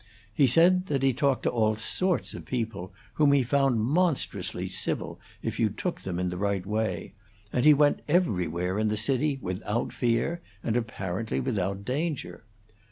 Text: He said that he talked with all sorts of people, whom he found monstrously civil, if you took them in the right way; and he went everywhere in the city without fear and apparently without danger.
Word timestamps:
He 0.33 0.47
said 0.47 0.87
that 0.87 1.03
he 1.03 1.13
talked 1.13 1.45
with 1.45 1.53
all 1.53 1.75
sorts 1.75 2.33
of 2.33 2.43
people, 2.43 2.91
whom 3.21 3.33
he 3.33 3.43
found 3.43 3.81
monstrously 3.81 4.67
civil, 4.67 5.19
if 5.43 5.59
you 5.59 5.69
took 5.69 6.01
them 6.01 6.17
in 6.17 6.29
the 6.29 6.39
right 6.39 6.65
way; 6.65 7.13
and 7.53 7.65
he 7.65 7.73
went 7.75 8.01
everywhere 8.07 8.79
in 8.79 8.87
the 8.87 8.97
city 8.97 9.37
without 9.43 9.93
fear 9.93 10.41
and 10.63 10.75
apparently 10.75 11.39
without 11.39 11.85
danger. 11.85 12.45